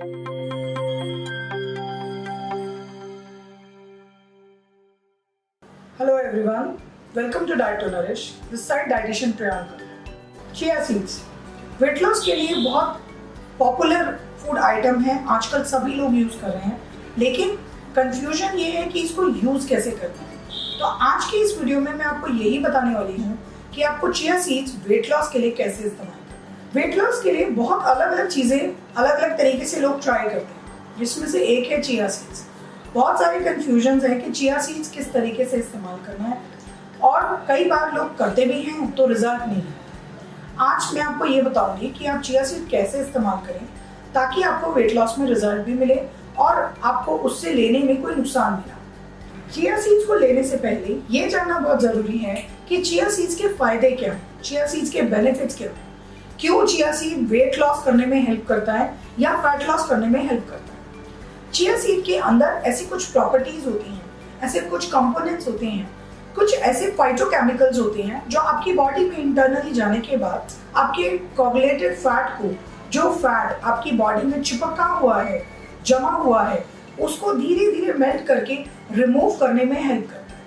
[0.00, 0.12] Hello
[6.16, 6.80] everyone,
[7.14, 8.32] welcome to Diet to Nourish.
[8.50, 9.76] This side dietitian Priyanka.
[10.54, 11.18] Chia seeds.
[11.80, 13.02] Weight loss के लिए बहुत
[13.58, 16.80] popular food item है आजकल सभी लोग यूज़ कर रहे हैं
[17.18, 17.54] लेकिन
[17.96, 21.92] कंफ्यूजन ये है कि इसको यूज़ कैसे करते हैं तो आज की इस वीडियो में
[21.92, 23.38] मैं आपको यही बताने वाली हूँ
[23.74, 27.50] कि आपको चिया सीड्स वेट लॉस के लिए कैसे इस्तेमाल करना वेट लॉस के लिए
[27.56, 31.70] बहुत अलग अलग चीज़ें अलग अलग तरीके से लोग ट्राई करते हैं, जिसमें से एक
[31.72, 32.44] है चिया सीड्स
[32.94, 36.38] बहुत सारे कन्फ्यूज़न है कि चिया सीड्स किस तरीके से इस्तेमाल करना है,
[37.02, 39.74] और कई बार लोग करते भी हैं तो रिज़ल्ट नहीं है.
[40.60, 43.66] आज मैं आपको ये बताऊँगी कि आप चिया सीड कैसे इस्तेमाल करें,
[44.14, 46.00] ताकि आपको वेट लॉस में रिज़ल्ट भी मिले,
[46.38, 48.76] और आपको उससे लेने में कोई नुकसान मिला
[49.54, 52.34] चिया सीड्स को लेने से पहले ये जानना बहुत ज़रूरी है
[52.68, 55.89] कि चिया सीड्स के फ़ायदे क्या हैं चिया सीड्स के बेनिफिट्स क्या हैं.
[56.40, 60.20] क्यों चिया सीड वेट लॉस करने में हेल्प करता है या फैट लॉस करने में
[60.20, 61.52] हेल्प करता है?
[61.52, 64.00] चिया सीड के अंदर ऐसी कुछ प्रॉपर्टीज़ होती हैं,
[64.42, 65.88] ऐसे कुछ कंपोनेंट्स होते हैं,
[66.34, 71.96] कुछ ऐसे फाइटोकेमिकल्स होते हैं जो आपकी बॉडी में इंटरनली जाने के बाद आपके कोगुलेटेड
[71.96, 72.54] फैट को,
[72.92, 75.42] जो फैट आपकी बॉडी में चिपका हुआ है,
[75.86, 76.64] जमा हुआ है,
[77.00, 78.54] उसको धीरे धीरे मेल्ट करके
[78.92, 80.38] रिमूव करने में हेल्प करता है।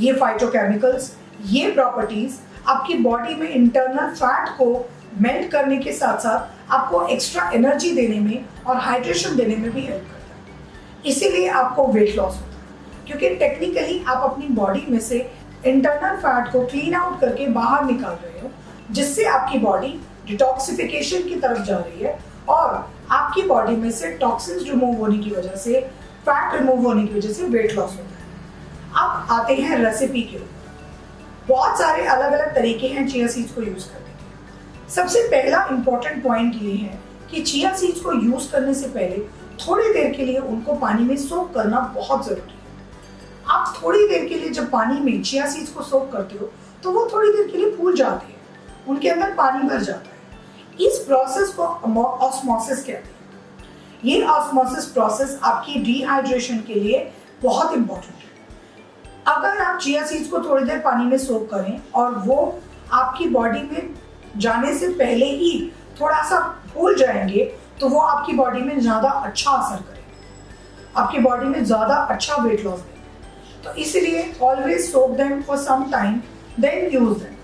[0.00, 1.12] ये फाइटोकेमिकल्स
[1.46, 2.38] ये प्रॉपर्टीज़
[2.68, 4.74] आपकी बॉडी में इंटरनल फैट को
[5.18, 9.80] मेल्ट करने के साथ साथ आपको एक्स्ट्रा एनर्जी देने में और हाइड्रेशन देने में भी
[9.80, 15.00] हेल्प करता है। इसीलिए आपको वेट लॉस होता है। क्योंकि टेक्निकली आप अपनी बॉडी में
[15.00, 15.32] से
[15.66, 18.50] इंटरनल फैट को क्लीन आउट करके बाहर निकाल रहे हो,
[18.90, 24.62] जिससे आपकी बॉडी डिटॉक्सिफिकेशन की तरफ़ जा रही है और आपकी बॉडी में से टॉक्सिन्स
[24.62, 25.80] रिमूव होने की वजह से
[26.22, 28.08] फैट रिमूव होने की वजह से वेट लॉस होता है।
[28.96, 30.38] अब आते हैं रेसिपी के
[31.48, 34.09] बहुत सारे अलग अलग तरीके हैं चिया सीड्स को यूज़ करने के
[34.90, 36.98] सबसे पहला इंपॉर्टेंट पॉइंट ये है
[37.30, 39.18] कि चिया सीड्स को यूज़ करने से पहले
[39.58, 42.58] थोड़ी देर के लिए उनको पानी में सोक करना बहुत ज़रूरी है।
[43.48, 46.50] आप थोड़ी देर के लिए जब पानी में चिया सीड्स को सोक करते हो
[46.82, 48.38] तो वो थोड़ी देर के लिए फूल जाते हैं।
[48.88, 53.18] उनके अंदर पानी भर जाता है। इस प्रोसेस को ऑस्मोसिस कहते हैं।
[54.04, 57.10] ये ऑस्मोसिस प्रोसेस आपकी डिहाइड्रेशन के लिए
[57.42, 58.28] बहुत इंपॉर्टेंट है।
[59.28, 62.60] अगर आप चिया सीड्स को थोड़ी देर पानी में सोक करें और वो
[62.92, 63.94] आपकी बॉडी में
[64.36, 65.70] जाने से पहले ही
[66.00, 66.38] थोड़ा सा
[66.74, 67.44] भूल जाएँगे
[67.80, 72.64] तो वो आपकी बॉडी में ज़्यादा अच्छा असर करेगा। आपकी बॉडी में ज़्यादा अच्छा वेट
[72.64, 76.20] लॉस देंगे। तो इसलिए always soak them for some time
[76.60, 77.36] then use them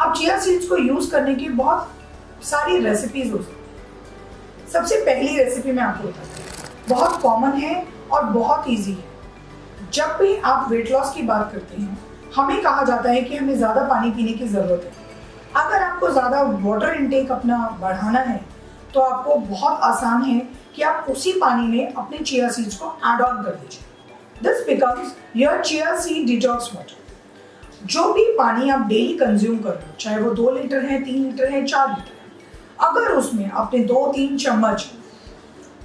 [0.00, 5.36] अब चिया सीड्स को यूज़ करने की बहुत सारी रेसिपीज़ हो सकती है। सबसे पहली
[5.36, 7.74] रेसिपी मैं आपको बताती हूँ। बहुत कॉमन है
[8.12, 11.98] और बहुत इजी है। जब भी आप वेट लॉस की बात करते हैं,
[12.36, 15.10] हमें कहा जाता है कि हमें ज़्यादा पानी पीने की ज़रूरत है।
[16.02, 18.40] आपको ज़्यादा वाटर इनटेक अपना बढ़ाना है
[18.94, 20.38] तो आपको बहुत आसान है
[20.74, 25.14] कि आप उसी पानी में अपने चिया सीड्स को एड ऑन कर दीजिए। This becomes
[25.36, 30.18] your chia seed detox water जो भी पानी आप डेली कंज्यूम कर रहे हो, चाहे
[30.18, 32.30] वो दो लीटर है, तीन लीटर है, चार लीटर है,
[32.80, 34.90] अगर उसमें आपने दो, तीन चम्मच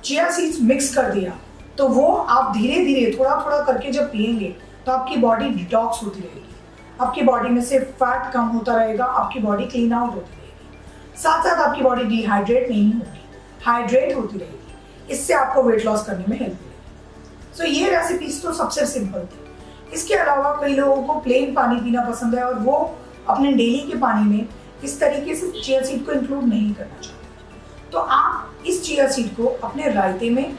[0.04, 1.38] चिया सीड्स मिक्स कर दिया
[1.78, 6.20] तो वो आप धीरे धीरे थोड़ा थोड़ा करके जब पियेंगे तो आपकी बॉडी डिटॉक्स होती
[6.20, 6.44] रहेगी।
[7.02, 11.44] आपकी बॉडी में से फैट कम होता रहेगा, आपकी बॉडी क्लीन आउट होती रहेगी। साथ
[11.44, 13.20] साथ आपकी बॉडी डिहाइड्रेट नहीं होगी
[13.66, 18.54] हाइड्रेट होती रहेगी। इससे आपको वेट लॉस करने में हेल्प मिलेगी। सो ये रेसिपीज़ तो
[18.54, 22.98] सबसे सिंपल थी। इसके अलावा कई लोगों को प्लेन पानी पीना पसंद है और वो
[23.30, 24.48] अपने डेली के पानी में
[24.84, 29.28] इस तरीके से चिया सीड को इंक्लूड नहीं करना चाहते। तो आप इस चिया सीड
[29.28, 30.58] को अपने रायते में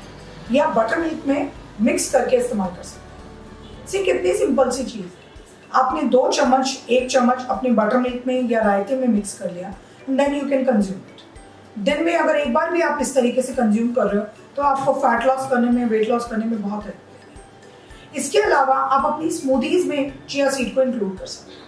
[0.52, 5.04] या बटर मिल्क में मिक्स करके इस्तेमाल कर सकते हैं। सिर्फ़ कितनी सिंपल सी चीज़
[5.04, 5.27] है।
[5.74, 9.74] आपने दो चम्मच, एक चम्मच अपने बटर मिल्क में या रायते में मिक्स कर लिया
[10.10, 13.52] then you can consume it दिन में अगर एक बार भी आप इस तरीके से
[13.52, 16.84] कंज्यूम कर रहे हो तो आपको फैट लॉस करने में वेट लॉस करने में बहुत
[16.84, 21.66] हेल्प इसके अलावा आप अपनी स्मूदीज में चिया सीड को इंक्लूड कर सकते हैं,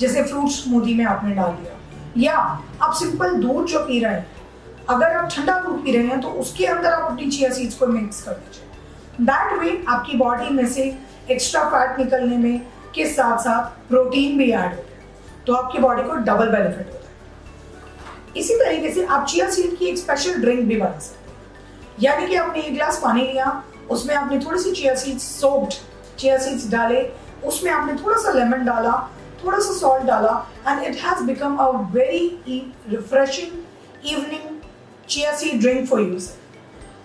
[0.00, 1.78] जैसे फ्रूट स्मूदी में आपने डाल दिया।
[2.18, 2.36] या
[2.82, 4.26] आप सिंपल दूध जो पी रहे हैं,
[4.90, 7.86] अगर आप ठंडा दूध पी रहे हैं तो उसके अंदर आप अपनी चिया सीड्स को
[7.86, 10.94] मिक्स कर दीजिए दैट वे आपकी बॉडी में से
[11.30, 16.02] एक्स्ट्रा फैट निकलने में के साथ साथ प्रोटीन भी ऐड होते हैं। तो आपकी बॉडी
[16.02, 20.60] को डबल बेनिफिट होता है। इसी तरीके से आप चिया सीड की एक स्पेशल ड्रिंक
[20.60, 24.72] भी बना सकते हैं। यानी कि आपने एक गिलास पानी लिया, उसमें आपने थोड़ी सी
[24.72, 25.74] chia seeds soaked
[26.18, 27.02] chia seeds डाले,
[27.44, 28.92] उसमें आपने थोड़ा सा लेमन डाला,
[29.44, 30.34] थोड़ा सा सॉल्ट डाला
[30.68, 32.28] and it has become a very
[32.88, 34.60] refreshing evening
[35.08, 36.30] chia seed drink for use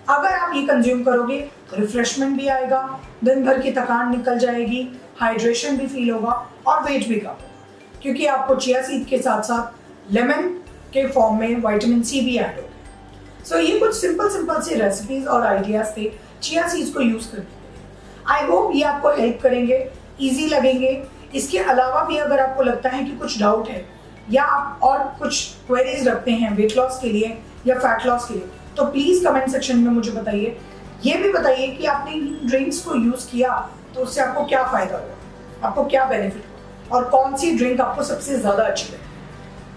[0.09, 1.39] अगर आप ये कंज्यूम करोगे
[1.69, 4.87] तो रिफ्रेशमेंट भी आएगा, दिन भर की थकान निकल जाएगी
[5.19, 6.33] हाइड्रेशन भी फील होगा
[6.67, 10.47] और वेट भी कम होगा। क्योंकि आपको चिया सीड के साथ साथ लेमन
[10.93, 15.27] के फॉर्म में वाइटामिन सी भी ऐड होगा सो ये कुछ सिंपल सिंपल सी रेसिपीज़
[15.27, 16.09] और आइडियाज़ थे
[16.43, 19.87] चिया सीड्स को यूज़ करने के लिए। आई होप ये आपको हेल्प करेंगे
[20.21, 20.91] ईजी लगेंगे।
[21.35, 23.85] इसके अलावा भी अगर आपको लगता है कि कुछ डाउट है,
[24.31, 27.37] या आप और कुछ क्वेरीज रखते हैं वेट लॉस के लिए
[27.67, 30.57] या फैट लॉस के लिए तो प्लीज़ कमेंट सेक्शन में मुझे बताइए।
[31.05, 33.57] ये भी बताइए कि आपने इन ड्रिंक्स को यूज़ किया
[33.95, 35.15] तो उससे आपको क्या फ़ायदा हुआ?
[35.63, 36.97] आपको क्या बेनिफिट हुआ?
[36.97, 39.03] और कौन सी ड्रिंक आपको सबसे ज़्यादा अच्छी लगी?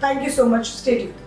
[0.03, 1.20] Thank you so much stay tuned